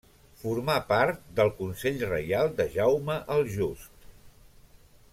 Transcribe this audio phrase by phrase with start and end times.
[0.43, 4.13] Formà part del consell reial de Jaume el Just.